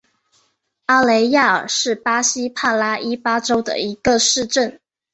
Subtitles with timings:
[0.87, 4.79] 阿雷亚尔是巴西帕拉伊巴州的一个市镇。